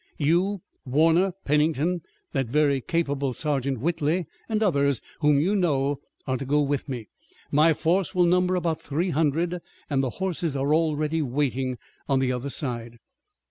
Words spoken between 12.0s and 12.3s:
on